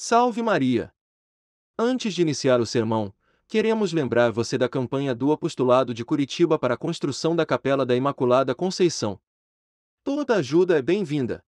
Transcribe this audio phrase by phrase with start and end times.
[0.00, 0.94] Salve Maria!
[1.76, 3.12] Antes de iniciar o sermão,
[3.48, 7.96] queremos lembrar você da campanha do Apostolado de Curitiba para a construção da Capela da
[7.96, 9.20] Imaculada Conceição.
[10.04, 11.44] Toda ajuda é bem-vinda.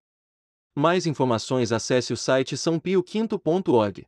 [0.73, 4.07] Mais informações acesse o site sãopioquinto.org.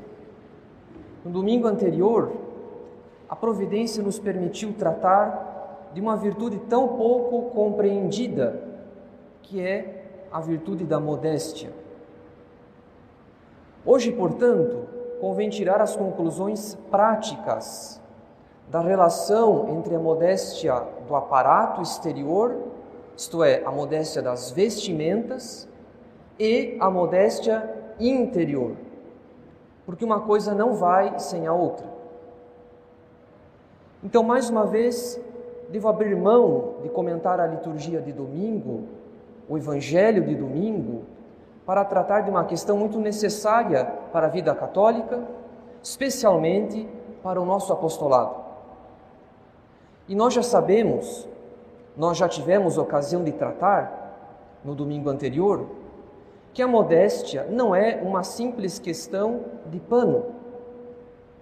[1.23, 2.31] no domingo anterior,
[3.29, 8.61] a providência nos permitiu tratar de uma virtude tão pouco compreendida,
[9.43, 11.71] que é a virtude da modéstia.
[13.85, 14.87] Hoje, portanto,
[15.19, 18.01] convém tirar as conclusões práticas
[18.69, 22.57] da relação entre a modéstia do aparato exterior,
[23.15, 25.67] isto é, a modéstia das vestimentas,
[26.39, 28.75] e a modéstia interior
[29.91, 31.85] porque uma coisa não vai sem a outra.
[34.01, 35.19] Então, mais uma vez,
[35.67, 38.85] devo abrir mão de comentar a liturgia de domingo,
[39.49, 41.03] o evangelho de domingo,
[41.65, 43.83] para tratar de uma questão muito necessária
[44.13, 45.27] para a vida católica,
[45.83, 46.87] especialmente
[47.21, 48.33] para o nosso apostolado.
[50.07, 51.27] E nós já sabemos,
[51.97, 55.67] nós já tivemos ocasião de tratar no domingo anterior,
[56.53, 60.25] que a modéstia não é uma simples questão de pano,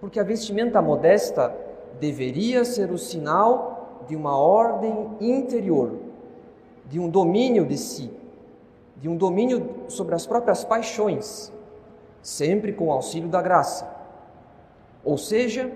[0.00, 1.54] porque a vestimenta modesta
[1.98, 5.98] deveria ser o sinal de uma ordem interior,
[6.86, 8.10] de um domínio de si,
[8.96, 11.52] de um domínio sobre as próprias paixões,
[12.22, 13.88] sempre com o auxílio da graça.
[15.04, 15.70] Ou seja,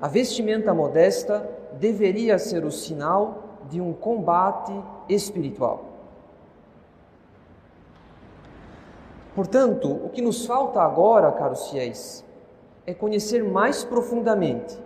[0.00, 1.48] a vestimenta modesta
[1.78, 4.72] deveria ser o sinal de um combate
[5.08, 5.85] espiritual.
[9.36, 12.24] Portanto, o que nos falta agora, caros fiéis,
[12.86, 14.78] é conhecer mais profundamente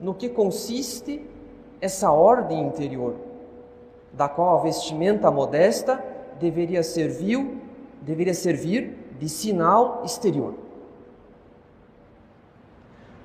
[0.00, 1.28] no que consiste
[1.78, 3.16] essa ordem interior,
[4.10, 6.02] da qual a vestimenta modesta
[6.40, 7.60] deveria servir,
[8.00, 10.54] deveria servir de sinal exterior.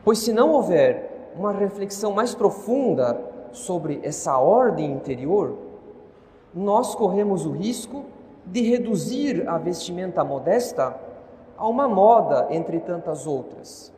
[0.04, 3.24] Pois se não houver uma reflexão mais profunda
[3.54, 5.58] sobre essa ordem interior,
[6.54, 8.04] nós corremos o risco
[8.46, 10.96] de reduzir a vestimenta modesta
[11.58, 13.94] a uma moda entre tantas outras,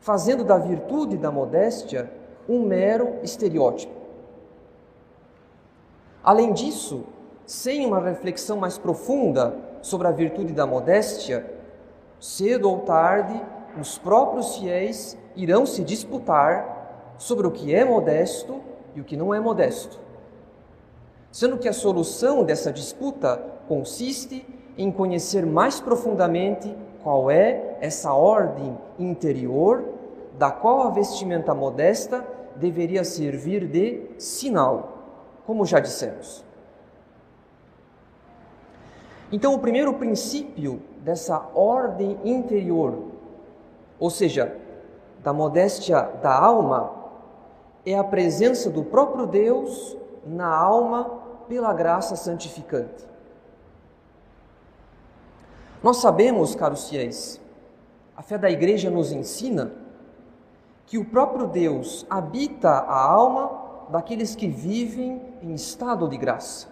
[0.00, 2.12] fazendo da virtude da modéstia
[2.48, 3.92] um mero estereótipo.
[6.22, 7.04] Além disso,
[7.46, 11.44] sem uma reflexão mais profunda sobre a virtude da modéstia,
[12.20, 13.40] cedo ou tarde,
[13.80, 18.60] os próprios fiéis irão se disputar sobre o que é modesto
[18.94, 19.98] e o que não é modesto.
[21.32, 28.78] Sendo que a solução dessa disputa consiste em conhecer mais profundamente qual é essa ordem
[28.98, 29.82] interior
[30.38, 32.22] da qual a vestimenta modesta
[32.56, 34.98] deveria servir de sinal,
[35.46, 36.44] como já dissemos.
[39.32, 43.04] Então, o primeiro princípio dessa ordem interior,
[43.98, 44.54] ou seja,
[45.22, 46.92] da modéstia da alma,
[47.86, 51.21] é a presença do próprio Deus na alma
[51.52, 53.04] pela graça santificante.
[55.82, 57.38] Nós sabemos, caros fiéis,
[58.16, 59.70] a fé da igreja nos ensina
[60.86, 63.50] que o próprio Deus habita a alma
[63.90, 66.68] daqueles que vivem em estado de graça.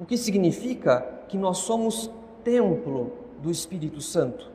[0.00, 2.10] O que significa que nós somos
[2.42, 4.50] templo do Espírito Santo.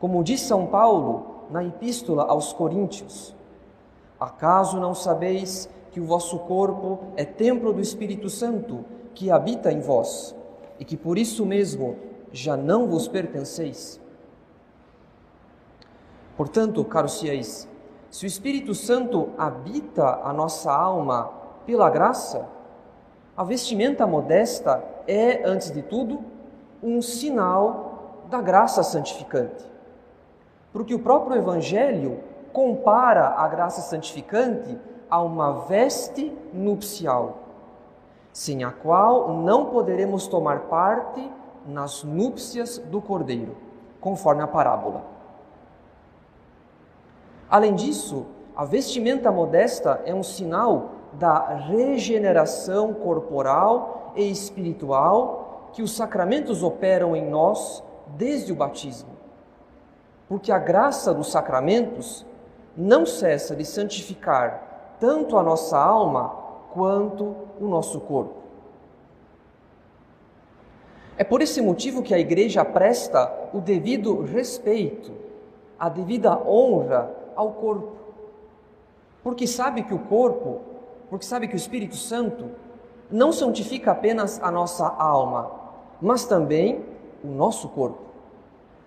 [0.00, 3.32] Como diz São Paulo na Epístola aos Coríntios:
[4.18, 9.78] Acaso não sabeis que o vosso corpo é templo do Espírito Santo que habita em
[9.78, 10.34] vós
[10.76, 11.96] e que por isso mesmo
[12.32, 14.00] já não vos pertenceis?
[16.36, 17.68] Portanto, caros fiéis,
[18.10, 21.30] se o Espírito Santo habita a nossa alma
[21.64, 22.44] pela graça,
[23.36, 26.24] a vestimenta modesta é, antes de tudo,
[26.82, 29.64] um sinal da graça santificante.
[30.72, 32.18] Porque o próprio Evangelho
[32.52, 34.76] compara a graça santificante
[35.14, 37.36] a uma veste nupcial,
[38.32, 41.30] sem a qual não poderemos tomar parte
[41.64, 43.56] nas núpcias do cordeiro,
[44.00, 45.04] conforme a parábola.
[47.48, 48.26] Além disso,
[48.56, 57.14] a vestimenta modesta é um sinal da regeneração corporal e espiritual que os sacramentos operam
[57.14, 57.84] em nós
[58.16, 59.10] desde o batismo.
[60.28, 62.26] Porque a graça dos sacramentos
[62.76, 64.63] não cessa de santificar
[64.98, 66.28] tanto a nossa alma
[66.72, 68.44] quanto o nosso corpo.
[71.16, 75.12] É por esse motivo que a igreja presta o devido respeito,
[75.78, 77.92] a devida honra ao corpo.
[79.22, 80.60] Porque sabe que o corpo,
[81.08, 82.50] porque sabe que o Espírito Santo
[83.10, 85.50] não santifica apenas a nossa alma,
[86.00, 86.84] mas também
[87.22, 87.98] o nosso corpo.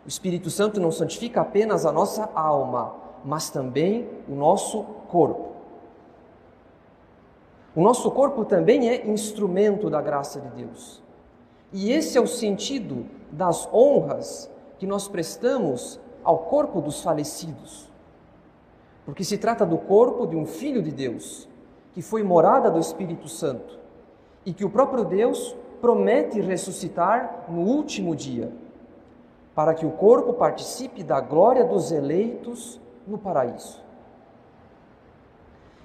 [0.06, 2.94] O Espírito Santo não santifica apenas a nossa alma,
[3.24, 5.57] mas também o nosso corpo.
[7.78, 11.00] O nosso corpo também é instrumento da graça de Deus.
[11.72, 17.88] E esse é o sentido das honras que nós prestamos ao corpo dos falecidos.
[19.06, 21.48] Porque se trata do corpo de um filho de Deus,
[21.94, 23.78] que foi morada do Espírito Santo,
[24.44, 28.52] e que o próprio Deus promete ressuscitar no último dia,
[29.54, 33.80] para que o corpo participe da glória dos eleitos no paraíso.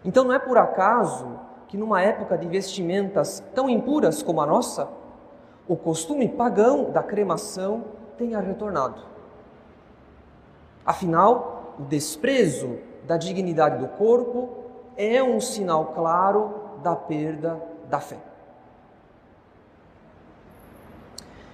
[0.02, 4.90] Então não é por acaso que numa época de vestimentas tão impuras como a nossa,
[5.66, 7.82] o costume pagão da cremação
[8.18, 9.00] tenha retornado.
[10.84, 12.76] Afinal, o desprezo
[13.06, 14.50] da dignidade do corpo
[14.98, 16.52] é um sinal claro
[16.82, 17.58] da perda
[17.88, 18.18] da fé.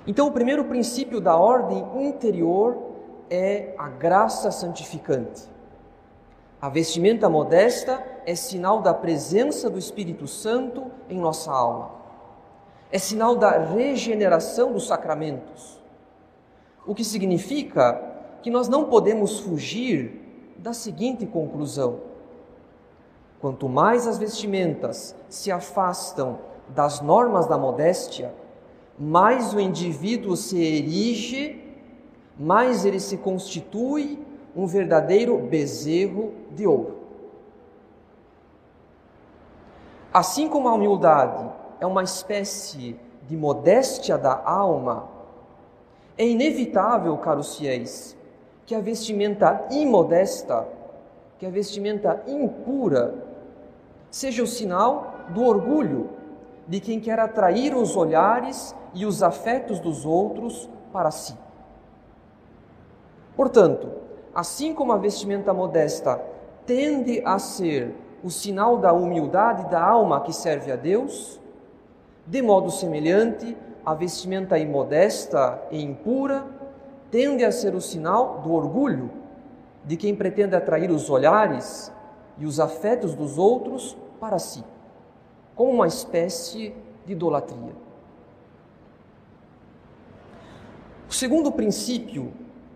[0.05, 2.77] Então, o primeiro princípio da ordem interior
[3.31, 5.49] é a graça santificante.
[6.61, 11.93] A vestimenta modesta é sinal da presença do Espírito Santo em nossa alma.
[12.93, 15.81] É sinal da regeneração dos sacramentos.
[16.87, 17.99] O que significa
[18.43, 22.01] que nós não podemos fugir da seguinte conclusão:
[23.41, 26.39] quanto mais as vestimentas se afastam
[26.69, 28.35] das normas da modéstia,
[28.99, 31.65] mais o indivíduo se erige,
[32.39, 34.23] mais ele se constitui
[34.55, 36.98] um verdadeiro bezerro de ouro.
[40.19, 41.49] Assim como a humildade
[41.79, 42.99] é uma espécie
[43.29, 45.09] de modéstia da alma,
[46.17, 48.17] é inevitável, caros fiéis,
[48.67, 50.67] que a vestimenta imodesta,
[51.39, 53.15] que a vestimenta impura,
[54.11, 56.11] seja o sinal do orgulho
[56.67, 61.39] de quem quer atrair os olhares e os afetos dos outros para si.
[63.37, 63.89] Portanto,
[64.35, 66.21] assim como a vestimenta modesta
[66.67, 71.41] tende a ser o sinal da humildade da alma que serve a Deus,
[72.27, 76.47] de modo semelhante, a vestimenta imodesta e impura
[77.11, 79.11] tende a ser o sinal do orgulho
[79.85, 81.91] de quem pretende atrair os olhares
[82.37, 84.63] e os afetos dos outros para si,
[85.55, 86.75] como uma espécie
[87.07, 87.73] de idolatria.
[91.09, 92.33] O segundo princípio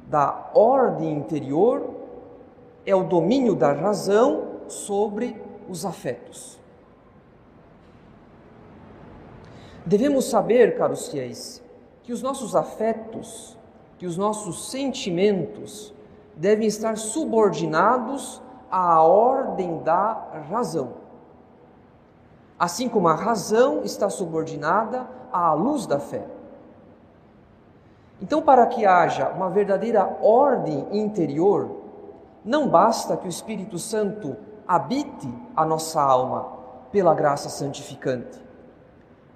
[0.08, 1.90] da ordem interior
[2.86, 6.58] é o domínio da razão sobre os afetos.
[9.84, 11.62] Devemos saber, caros fiéis,
[12.02, 13.58] que os nossos afetos,
[13.98, 15.92] que os nossos sentimentos
[16.36, 20.94] devem estar subordinados à ordem da razão.
[22.58, 26.26] Assim como a razão está subordinada à luz da fé.
[28.20, 31.82] Então, para que haja uma verdadeira ordem interior,
[32.44, 36.52] não basta que o Espírito Santo habite a nossa alma
[36.90, 38.40] pela graça santificante,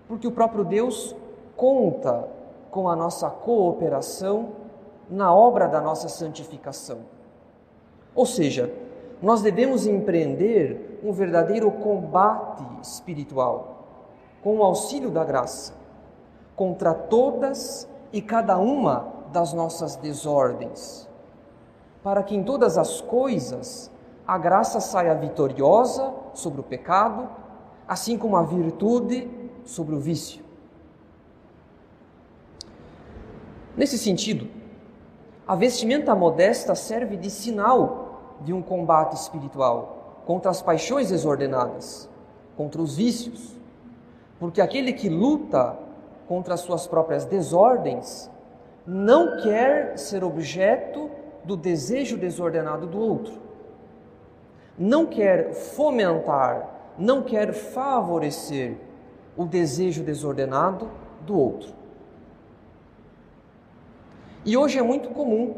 [0.07, 1.15] porque o próprio Deus
[1.57, 2.29] conta
[2.71, 4.51] com a nossa cooperação
[5.09, 6.99] na obra da nossa santificação.
[8.15, 8.73] Ou seja,
[9.23, 13.85] nós devemos empreender um verdadeiro combate espiritual,
[14.43, 15.75] com o auxílio da graça,
[16.55, 21.09] contra todas e cada uma das nossas desordens,
[22.03, 23.91] para que em todas as coisas
[24.27, 27.29] a graça saia vitoriosa sobre o pecado,
[27.87, 29.31] assim como a virtude
[29.65, 30.45] sobre o vício.
[33.77, 34.49] Nesse sentido,
[35.47, 42.09] a vestimenta modesta serve de sinal de um combate espiritual contra as paixões desordenadas,
[42.57, 43.55] contra os vícios,
[44.41, 45.79] porque aquele que luta
[46.27, 48.31] contra as suas próprias desordens,
[48.85, 51.11] não quer ser objeto
[51.45, 53.46] do desejo desordenado do outro.
[54.79, 56.69] Não quer fomentar,
[56.99, 58.77] não quer favorecer
[59.37, 60.91] o desejo desordenado
[61.23, 61.73] do outro.
[64.45, 65.57] E hoje é muito comum,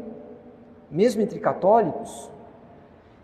[0.89, 2.29] mesmo entre católicos,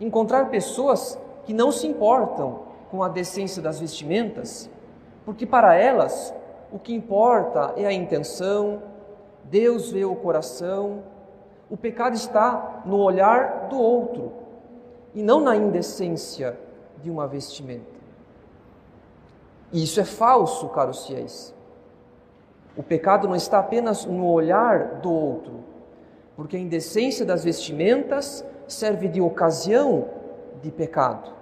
[0.00, 2.60] encontrar pessoas que não se importam
[2.90, 4.70] com a decência das vestimentas,
[5.24, 6.32] porque para elas
[6.70, 8.82] o que importa é a intenção,
[9.44, 11.02] Deus vê o coração,
[11.70, 14.45] o pecado está no olhar do outro
[15.16, 16.58] e não na indecência
[17.02, 17.96] de uma vestimenta.
[19.72, 21.54] E isso é falso, caros fiéis.
[22.76, 25.64] O pecado não está apenas no olhar do outro,
[26.36, 30.06] porque a indecência das vestimentas serve de ocasião
[30.62, 31.32] de pecado.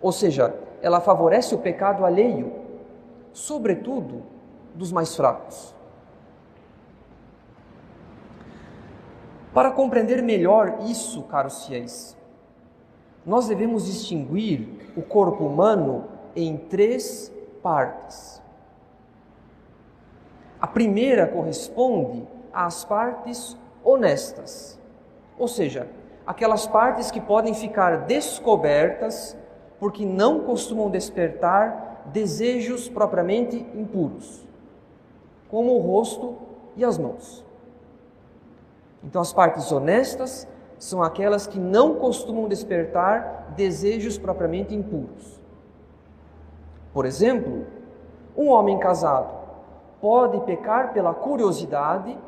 [0.00, 2.54] Ou seja, ela favorece o pecado alheio,
[3.34, 4.22] sobretudo
[4.74, 5.74] dos mais fracos.
[9.52, 12.16] Para compreender melhor isso, caros fiéis,
[13.24, 16.04] nós devemos distinguir o corpo humano
[16.36, 18.42] em três partes.
[20.60, 24.78] A primeira corresponde às partes honestas,
[25.38, 25.88] ou seja,
[26.26, 29.36] aquelas partes que podem ficar descobertas
[29.78, 34.46] porque não costumam despertar desejos propriamente impuros,
[35.48, 36.36] como o rosto
[36.76, 37.44] e as mãos.
[39.02, 45.40] Então, as partes honestas são aquelas que não costumam despertar desejos propriamente impuros.
[46.92, 47.66] Por exemplo,
[48.36, 49.44] um homem casado
[50.00, 52.18] pode pecar pela curiosidade,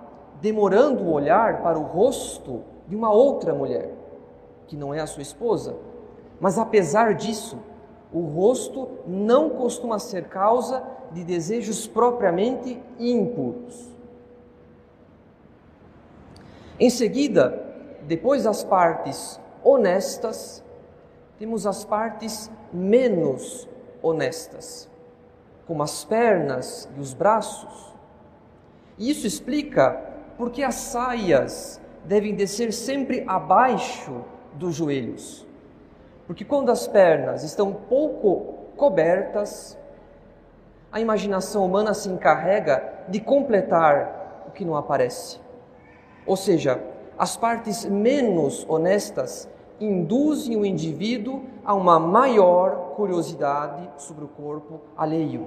[0.40, 3.92] demorando o olhar para o rosto de uma outra mulher,
[4.66, 5.76] que não é a sua esposa.
[6.40, 7.58] Mas apesar disso,
[8.12, 13.94] o rosto não costuma ser causa de desejos propriamente impuros.
[16.78, 17.65] Em seguida,
[18.06, 20.64] depois das partes honestas,
[21.38, 23.68] temos as partes menos
[24.00, 24.88] honestas,
[25.66, 27.94] como as pernas e os braços.
[28.96, 30.00] E isso explica
[30.38, 35.44] porque as saias devem descer sempre abaixo dos joelhos.
[36.28, 39.76] Porque quando as pernas estão pouco cobertas,
[40.92, 45.40] a imaginação humana se encarrega de completar o que não aparece.
[46.24, 46.80] Ou seja,
[47.18, 49.48] as partes menos honestas
[49.80, 55.46] induzem o indivíduo a uma maior curiosidade sobre o corpo alheio.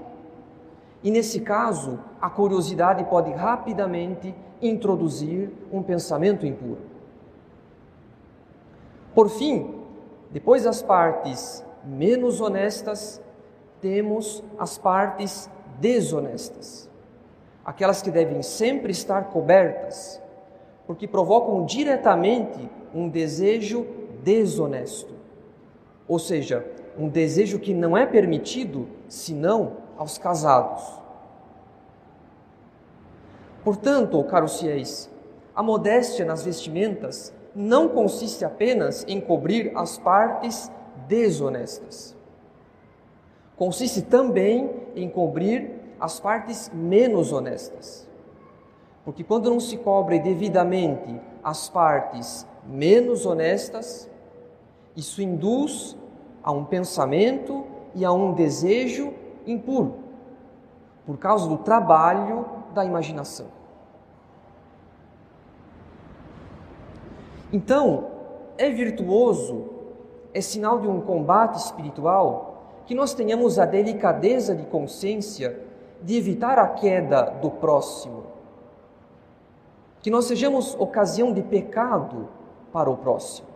[1.04, 6.82] E nesse caso, a curiosidade pode rapidamente introduzir um pensamento impuro.
[9.16, 9.76] Por fim,
[10.32, 13.22] depois das partes menos honestas,
[13.82, 15.50] temos as partes
[15.80, 16.90] desonestas,
[17.64, 20.22] aquelas que devem sempre estar cobertas,
[20.90, 23.86] porque provocam diretamente um desejo
[24.24, 25.14] desonesto,
[26.08, 26.66] ou seja,
[26.98, 31.00] um desejo que não é permitido senão aos casados.
[33.64, 35.08] Portanto, caros fiéis,
[35.56, 40.72] a modéstia nas vestimentas não consiste apenas em cobrir as partes
[41.08, 42.16] desonestas.
[43.56, 45.70] Consiste também em cobrir
[46.00, 48.09] as partes menos honestas.
[49.04, 54.10] Porque quando não se cobre devidamente as partes menos honestas,
[54.96, 55.98] isso induz
[56.44, 57.66] a um pensamento
[57.96, 59.14] e a um desejo
[59.46, 59.96] impuro,
[61.06, 63.48] por causa do trabalho da imaginação.
[67.52, 68.08] Então,
[68.58, 69.70] é virtuoso,
[70.34, 75.60] é sinal de um combate espiritual que nós tenhamos a delicadeza de consciência
[76.02, 78.24] de evitar a queda do próximo,
[80.02, 82.30] que nós sejamos ocasião de pecado
[82.72, 83.48] para o próximo.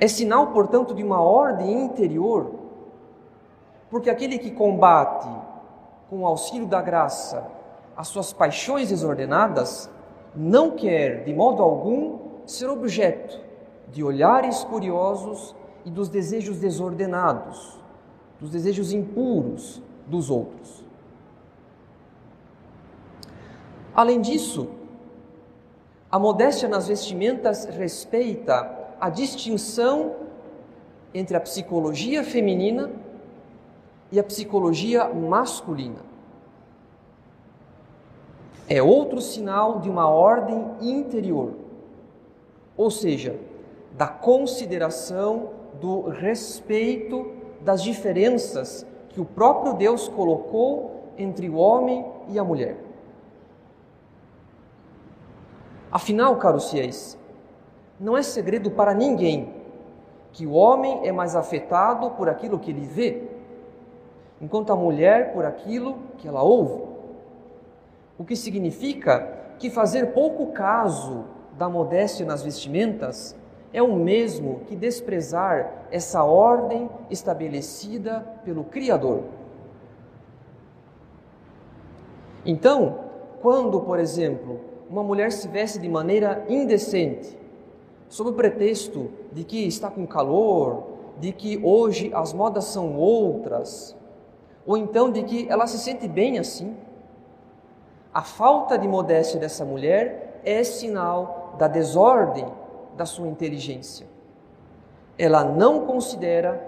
[0.00, 2.52] É sinal, portanto, de uma ordem interior,
[3.90, 5.28] porque aquele que combate
[6.08, 7.58] com o auxílio da graça
[7.98, 9.90] as suas paixões desordenadas,
[10.32, 13.40] não quer, de modo algum, ser objeto
[13.88, 15.52] de olhares curiosos
[15.84, 17.76] e dos desejos desordenados,
[18.38, 20.84] dos desejos impuros dos outros.
[23.98, 24.68] Além disso,
[26.08, 30.14] a modéstia nas vestimentas respeita a distinção
[31.12, 32.92] entre a psicologia feminina
[34.12, 36.06] e a psicologia masculina
[38.68, 41.54] é outro sinal de uma ordem interior,
[42.76, 43.34] ou seja,
[43.96, 45.50] da consideração,
[45.80, 52.87] do respeito das diferenças que o próprio Deus colocou entre o homem e a mulher.
[55.90, 57.18] Afinal, caros fiéis,
[57.98, 59.54] não é segredo para ninguém
[60.32, 63.22] que o homem é mais afetado por aquilo que ele vê,
[64.40, 66.82] enquanto a mulher por aquilo que ela ouve.
[68.18, 71.24] O que significa que fazer pouco caso
[71.56, 73.34] da modéstia nas vestimentas
[73.72, 79.24] é o mesmo que desprezar essa ordem estabelecida pelo Criador.
[82.46, 83.00] Então,
[83.42, 87.38] quando, por exemplo, uma mulher se veste de maneira indecente,
[88.08, 90.84] sob o pretexto de que está com calor,
[91.18, 93.96] de que hoje as modas são outras,
[94.66, 96.76] ou então de que ela se sente bem assim,
[98.12, 102.46] a falta de modéstia dessa mulher é sinal da desordem
[102.96, 104.06] da sua inteligência.
[105.18, 106.64] Ela não considera,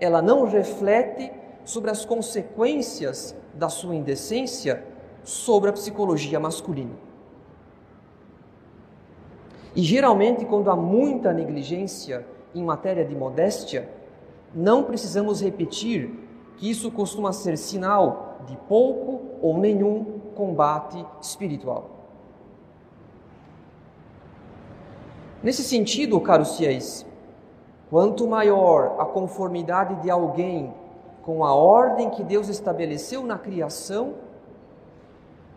[0.00, 1.32] ela não reflete
[1.64, 4.84] sobre as consequências da sua indecência
[5.22, 7.11] sobre a psicologia masculina.
[9.74, 13.88] E geralmente, quando há muita negligência em matéria de modéstia,
[14.54, 16.10] não precisamos repetir
[16.56, 21.90] que isso costuma ser sinal de pouco ou nenhum combate espiritual.
[25.42, 27.06] Nesse sentido, caros fiéis,
[27.90, 30.72] quanto maior a conformidade de alguém
[31.22, 34.14] com a ordem que Deus estabeleceu na criação,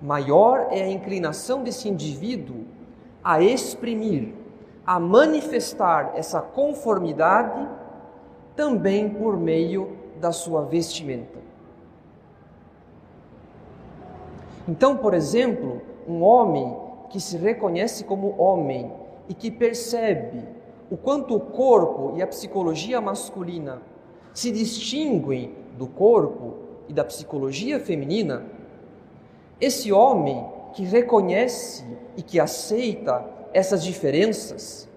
[0.02, 2.66] maior é a inclinação desse indivíduo
[3.26, 4.36] a exprimir,
[4.86, 7.68] a manifestar essa conformidade
[8.56, 11.40] também por meio da sua vestimenta.
[14.68, 16.78] Então, por exemplo, um homem
[17.10, 18.92] que se reconhece como homem
[19.28, 20.44] e que percebe
[20.92, 23.82] o quanto o corpo e a psicologia masculina
[24.36, 28.46] se distinguem do corpo e da psicologia feminina,
[29.60, 31.86] esse homem que reconhece
[32.18, 34.90] e que aceita essas diferenças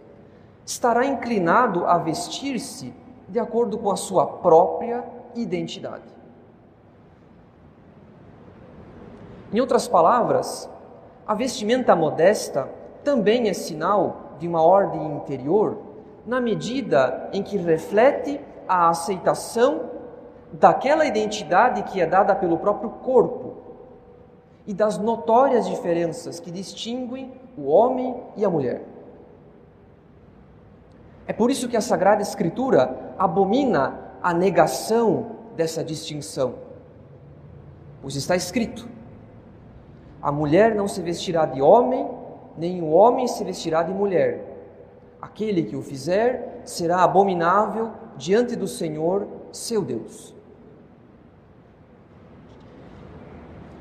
[0.66, 2.92] estará inclinado a vestir-se
[3.28, 5.04] de acordo com a sua própria
[5.36, 6.02] identidade.
[9.52, 10.68] Em outras palavras,
[11.24, 12.68] a vestimenta modesta
[13.04, 15.78] também é sinal de uma ordem interior,
[16.26, 19.90] na medida em que reflete a aceitação
[20.52, 23.57] daquela identidade que é dada pelo próprio corpo
[24.68, 28.82] e das notórias diferenças que distinguem o homem e a mulher.
[31.26, 36.56] É por isso que a Sagrada Escritura abomina a negação dessa distinção,
[38.02, 38.86] pois está escrito:
[40.20, 42.06] a mulher não se vestirá de homem,
[42.58, 44.44] nem o homem se vestirá de mulher.
[45.20, 50.37] Aquele que o fizer será abominável diante do Senhor, seu Deus.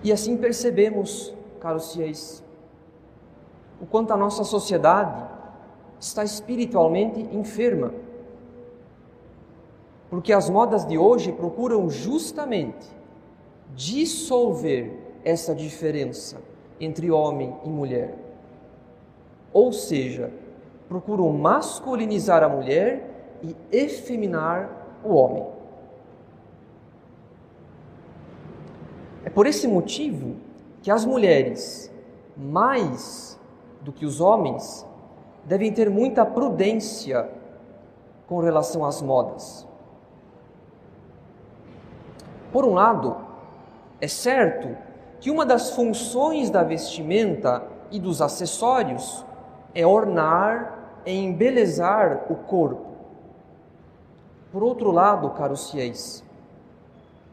[0.03, 2.43] E assim percebemos, caros fiéis,
[3.81, 5.23] o quanto a nossa sociedade
[5.99, 7.93] está espiritualmente enferma.
[10.09, 12.87] Porque as modas de hoje procuram justamente
[13.75, 16.37] dissolver essa diferença
[16.79, 18.17] entre homem e mulher.
[19.51, 20.31] Ou seja,
[20.87, 25.45] procuram masculinizar a mulher e efeminar o homem.
[29.25, 30.35] É por esse motivo
[30.81, 31.93] que as mulheres,
[32.35, 33.39] mais
[33.81, 34.83] do que os homens,
[35.45, 37.29] devem ter muita prudência
[38.25, 39.67] com relação às modas.
[42.51, 43.15] Por um lado,
[44.01, 44.75] é certo
[45.19, 49.23] que uma das funções da vestimenta e dos acessórios
[49.75, 52.87] é ornar e embelezar o corpo.
[54.51, 56.23] Por outro lado, caros fiéis,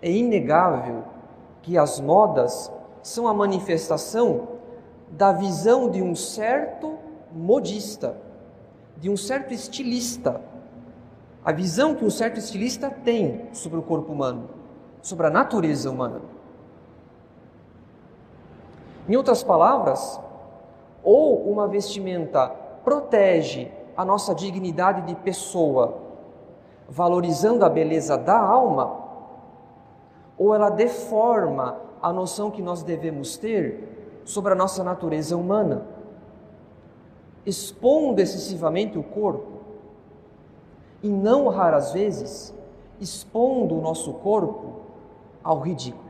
[0.02, 1.13] é inegável
[1.64, 2.70] que as modas
[3.02, 4.48] são a manifestação
[5.10, 6.98] da visão de um certo
[7.32, 8.16] modista,
[8.98, 10.42] de um certo estilista.
[11.42, 14.48] A visão que um certo estilista tem sobre o corpo humano,
[15.00, 16.20] sobre a natureza humana.
[19.08, 20.20] Em outras palavras,
[21.02, 22.48] ou uma vestimenta
[22.84, 25.96] protege a nossa dignidade de pessoa,
[26.88, 29.03] valorizando a beleza da alma,
[30.36, 35.86] ou ela deforma a noção que nós devemos ter sobre a nossa natureza humana,
[37.46, 39.60] expondo excessivamente o corpo
[41.02, 42.54] e não raras vezes
[43.00, 44.80] expondo o nosso corpo
[45.42, 46.04] ao ridículo.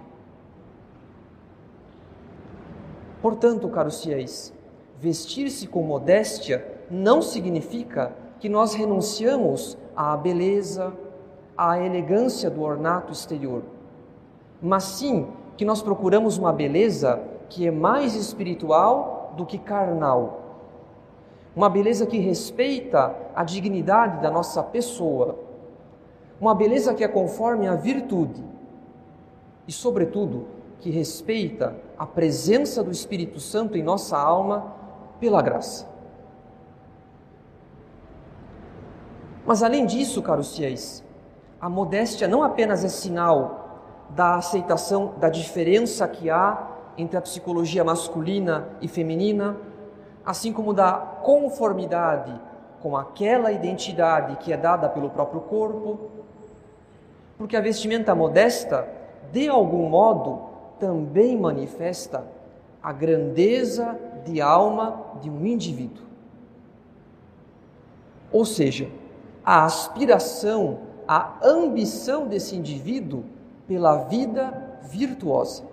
[3.20, 4.52] Portanto, caros fiéis,
[4.98, 10.92] vestir-se com modéstia não significa que nós renunciamos à beleza,
[11.56, 13.62] à elegância do ornato exterior
[14.61, 20.43] mas sim que nós procuramos uma beleza que é mais espiritual do que carnal.
[21.55, 25.38] Uma beleza que respeita a dignidade da nossa pessoa.
[26.40, 28.43] Uma beleza que é conforme à virtude.
[29.67, 30.49] E, sobretudo,
[30.81, 34.75] que respeita a presença do Espírito Santo em nossa alma
[35.21, 35.88] pela graça.
[39.47, 41.05] Mas além disso, caros fiéis,
[41.61, 43.63] a modéstia não apenas é sinal
[44.14, 49.57] da aceitação da diferença que há entre a psicologia masculina e feminina,
[50.24, 52.33] assim como da conformidade
[52.81, 55.98] com aquela identidade que é dada pelo próprio corpo,
[57.37, 58.87] porque a vestimenta modesta,
[59.33, 60.42] de algum modo,
[60.79, 62.24] também manifesta
[62.81, 66.05] a grandeza de alma de um indivíduo.
[68.31, 68.88] Ou seja,
[69.44, 73.24] a aspiração, a ambição desse indivíduo
[73.66, 75.64] pela vida virtuosa.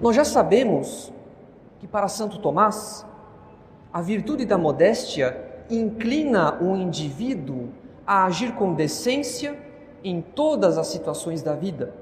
[0.00, 1.12] Nós já sabemos
[1.78, 3.06] que para Santo Tomás,
[3.92, 7.68] a virtude da modéstia inclina o indivíduo
[8.06, 9.58] a agir com decência
[10.02, 11.94] em todas as situações da vida,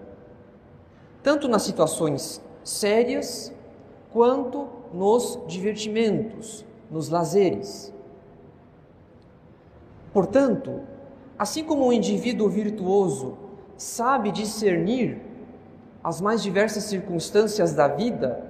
[1.22, 3.53] tanto nas situações sérias
[4.12, 7.92] quanto nos divertimentos, nos lazeres.
[10.12, 10.81] Portanto,
[11.40, 13.38] assim como um indivíduo virtuoso
[13.74, 15.22] sabe discernir
[16.05, 18.44] as mais diversas circunstâncias da vida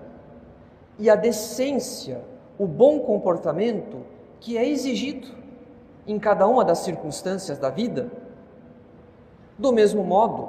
[0.98, 2.20] e a decência,
[2.58, 3.98] o bom comportamento
[4.40, 5.28] que é exigido
[6.04, 8.10] em cada uma das circunstâncias da vida.
[9.56, 10.48] Do mesmo modo,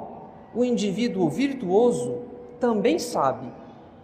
[0.52, 2.22] o indivíduo virtuoso
[2.58, 3.52] também sabe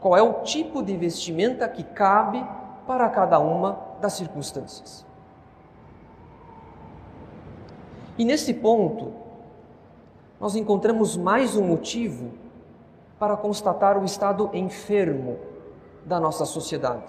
[0.01, 2.46] qual é o tipo de vestimenta que cabe
[2.87, 5.08] para cada uma das circunstâncias.
[8.18, 9.12] E nesse ponto,
[10.40, 12.33] nós encontramos mais um motivo
[13.16, 15.38] para constatar o estado enfermo
[16.04, 17.07] da nossa sociedade.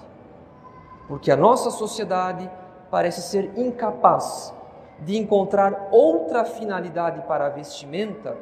[1.07, 2.49] Porque a nossa sociedade
[2.91, 4.53] parece ser incapaz
[4.99, 8.37] de encontrar outra finalidade para a vestimenta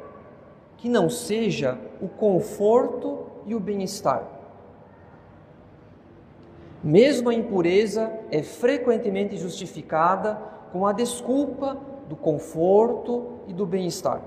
[0.76, 4.24] que não seja o conforto e o bem-estar.
[6.84, 10.38] Mesmo a impureza é frequentemente justificada
[10.70, 11.78] com a desculpa
[12.08, 14.20] do conforto e do bem-estar.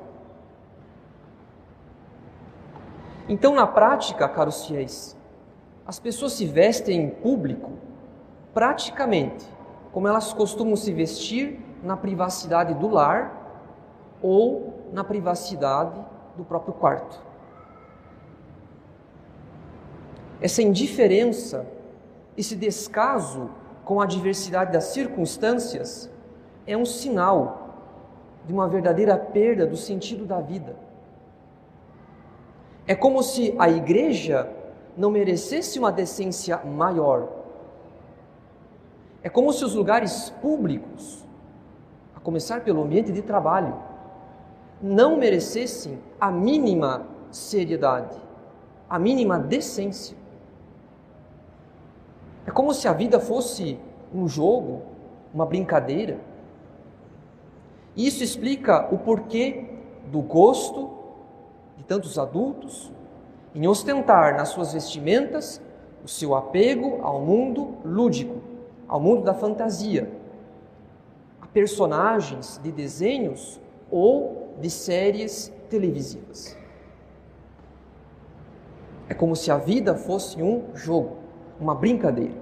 [3.28, 5.16] Então, na prática, caros fiéis,
[5.86, 7.72] as pessoas se vestem em público
[8.54, 9.46] praticamente
[9.92, 13.38] como elas costumam se vestir na privacidade do lar
[14.22, 16.00] ou na privacidade
[16.38, 17.22] do próprio quarto.
[20.40, 21.66] Essa indiferença,
[22.38, 23.50] esse descaso
[23.84, 26.10] com a diversidade das circunstâncias
[26.66, 27.61] é um sinal
[28.46, 30.76] de uma verdadeira perda do sentido da vida.
[32.88, 34.50] É como se a igreja
[34.98, 37.30] não merecesse uma decência maior.
[39.24, 41.24] É como se os lugares públicos,
[42.16, 43.76] a começar pelo ambiente de trabalho,
[44.82, 48.18] não merecessem a mínima seriedade,
[48.90, 50.18] a mínima decência.
[52.46, 53.80] É como se a vida fosse
[54.14, 54.82] um jogo,
[55.34, 56.20] uma brincadeira.
[57.96, 59.66] Isso explica o porquê
[60.12, 60.90] do gosto
[61.78, 62.92] de tantos adultos
[63.54, 65.62] em ostentar nas suas vestimentas
[66.04, 68.42] o seu apego ao mundo lúdico,
[68.88, 70.12] ao mundo da fantasia,
[71.42, 76.58] a personagens de desenhos ou de séries televisivas.
[79.10, 81.18] É como se a vida fosse um jogo,
[81.60, 82.40] uma brincadeira.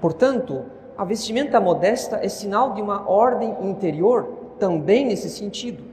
[0.00, 0.64] Portanto,
[0.98, 5.88] a vestimenta modesta é sinal de uma ordem interior também nesse sentido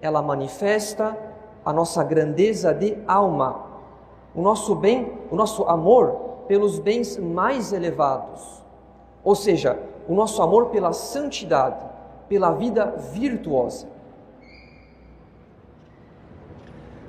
[0.00, 1.16] ela manifesta
[1.64, 3.66] a nossa grandeza de alma,
[4.34, 8.62] o nosso bem, o nosso amor pelos bens mais elevados,
[9.24, 11.84] ou seja, o nosso amor pela santidade,
[12.28, 13.88] pela vida virtuosa.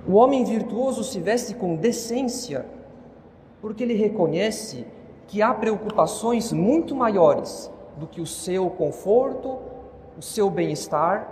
[0.08, 2.66] O homem virtuoso se veste com decência,
[3.62, 4.88] porque ele reconhece
[5.28, 9.60] que há preocupações muito maiores do que o seu conforto,
[10.18, 11.30] o seu bem-estar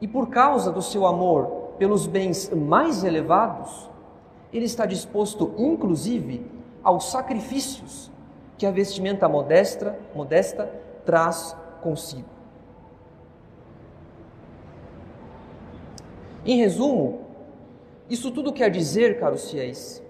[0.00, 3.88] e por causa do seu amor pelos bens mais elevados,
[4.52, 6.44] ele está disposto, inclusive,
[6.82, 8.10] aos sacrifícios
[8.58, 10.70] que a vestimenta modesta, modesta
[11.06, 12.28] traz consigo.
[16.44, 17.20] Em resumo,
[18.08, 20.02] isso tudo quer dizer, caros fiéis,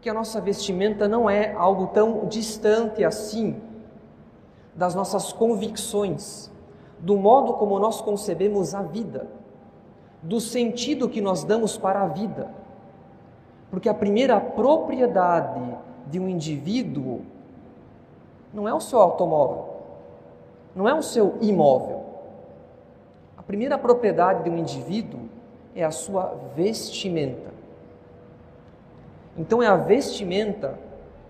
[0.00, 3.60] que a nossa vestimenta não é algo tão distante assim
[4.74, 6.50] das nossas convicções
[7.00, 9.26] do modo como nós concebemos a vida,
[10.22, 12.50] do sentido que nós damos para a vida.
[13.70, 15.60] Porque a primeira propriedade
[16.06, 17.22] de um indivíduo
[18.52, 19.68] não é o seu automóvel,
[20.74, 22.04] não é o seu imóvel.
[23.36, 25.20] A primeira propriedade de um indivíduo
[25.74, 27.59] é a sua vestimenta.
[29.36, 30.78] Então, é a vestimenta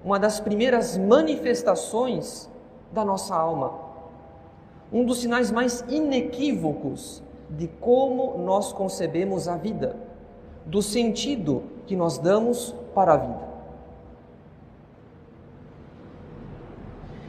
[0.04, 2.50] uma das primeiras manifestações
[2.92, 3.90] da nossa alma.
[4.92, 9.96] Um dos sinais mais inequívocos de como nós concebemos a vida,
[10.64, 13.50] do sentido que nós damos para a vida.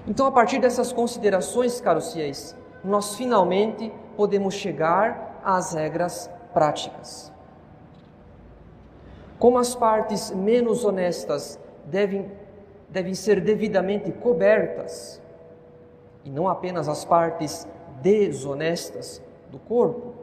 [0.08, 7.32] Então, a partir dessas considerações, caros fiéis, nós finalmente podemos chegar às regras práticas.
[9.42, 12.32] Como as partes menos honestas devem,
[12.88, 15.20] devem ser devidamente cobertas,
[16.24, 17.68] e não apenas as partes
[18.04, 20.14] desonestas do corpo,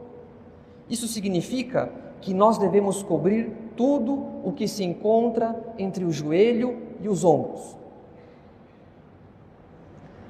[0.89, 7.09] isso significa que nós devemos cobrir tudo o que se encontra entre o joelho e
[7.09, 7.77] os ombros.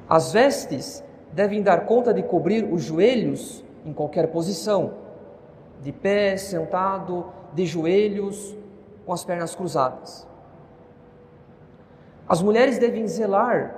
[0.09, 4.95] As vestes devem dar conta de cobrir os joelhos em qualquer posição,
[5.79, 8.57] de pé, sentado, de joelhos,
[9.09, 10.27] com as pernas cruzadas.
[12.27, 13.75] As mulheres devem zelar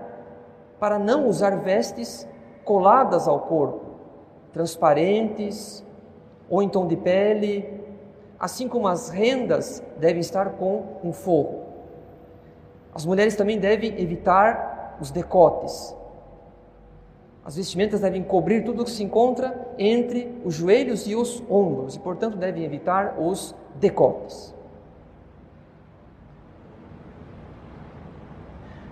[0.78, 2.28] para não usar vestes
[2.66, 3.80] coladas ao corpo,
[4.52, 5.86] transparentes
[6.50, 7.82] ou em tom de pele,
[8.38, 11.64] assim como as rendas devem estar com um forro.
[12.94, 15.96] As mulheres também devem evitar os decotes,
[17.46, 21.96] as vestimentas devem cobrir tudo o que se encontra entre os joelhos e os ombros,
[21.96, 24.60] e, portanto, devem evitar os decotes.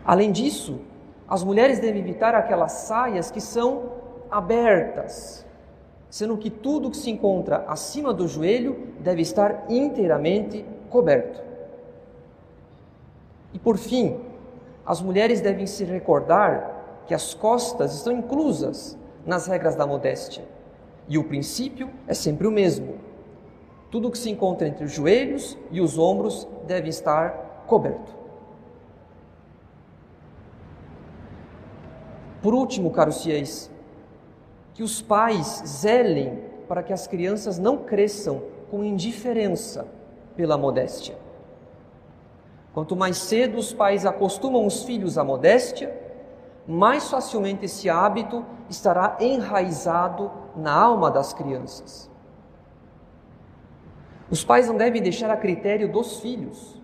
[0.09, 0.79] Além disso,
[1.27, 3.91] as mulheres devem evitar aquelas saias que são
[4.31, 5.45] abertas,
[6.09, 11.39] sendo que tudo que se encontra acima do joelho deve estar inteiramente coberto.
[13.53, 14.19] E por fim,
[14.83, 20.43] as mulheres devem se recordar que as costas estão inclusas nas regras da modéstia.
[21.07, 22.95] E o princípio é sempre o mesmo.
[23.91, 28.18] Tudo que se encontra entre os joelhos e os ombros deve estar coberto.
[32.41, 33.69] Por último, caros fiéis,
[34.73, 39.87] que os pais zelem para que as crianças não cresçam com indiferença
[40.35, 41.17] pela modéstia.
[42.73, 45.93] Quanto mais cedo os pais acostumam os filhos à modéstia,
[46.67, 52.09] mais facilmente esse hábito estará enraizado na alma das crianças.
[54.29, 56.79] Os pais não devem deixar a critério dos filhos,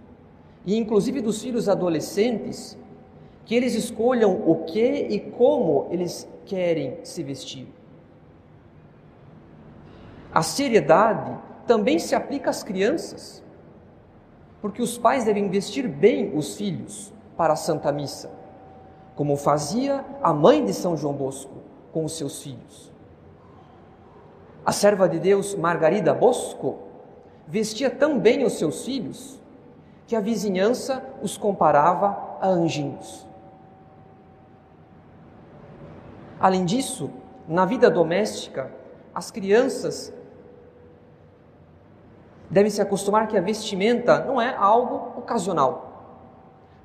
[0.66, 2.76] e inclusive dos filhos adolescentes,
[3.46, 7.68] que eles escolham o que e como eles querem se vestir.
[10.34, 13.44] A seriedade também se aplica às crianças,
[14.62, 18.46] porque os pais devem vestir bem os filhos para a Santa Missa
[19.16, 21.54] como fazia a mãe de São João Bosco
[21.94, 22.92] com os seus filhos.
[24.66, 26.80] A serva de Deus Margarida Bosco
[27.48, 29.40] vestia tão bem os seus filhos
[30.08, 33.26] que a vizinhança os comparava a anjinhos.
[36.40, 37.10] Além disso,
[37.48, 38.72] na vida doméstica,
[39.14, 40.14] as crianças
[42.50, 45.86] devem se acostumar que a vestimenta não é algo ocasional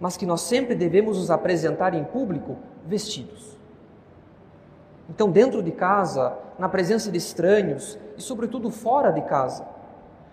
[0.00, 3.58] mas que nós sempre devemos nos apresentar em público vestidos.
[5.10, 9.68] Então, dentro de casa, na presença de estranhos e, sobretudo, fora de casa,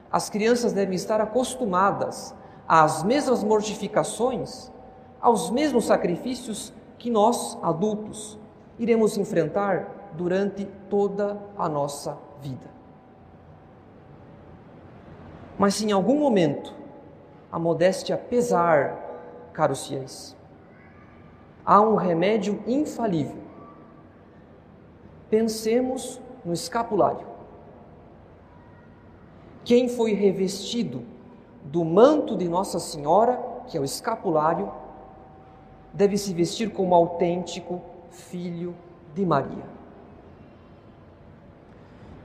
[0.10, 2.34] as crianças devem estar acostumadas
[2.65, 4.71] às mesmas mortificações,
[5.19, 8.39] aos mesmos sacrifícios que nós, adultos,
[8.79, 12.67] iremos enfrentar durante toda a nossa vida.
[15.57, 16.73] Mas se em algum momento
[17.51, 19.07] a modéstia pesar
[19.53, 20.35] caros fiéis.
[21.65, 23.41] Há um remédio infalível.
[25.29, 27.27] Pensemos no escapulário.
[29.65, 31.03] Quem foi revestido
[31.63, 33.37] do manto de Nossa Senhora,
[33.67, 34.71] que é o escapulário,
[35.91, 37.81] deve se vestir como autêntico
[38.17, 38.75] filho
[39.13, 39.65] de Maria.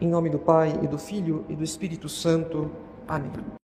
[0.01, 2.71] Em nome do Pai e do Filho e do Espírito Santo.
[3.07, 3.62] Amém.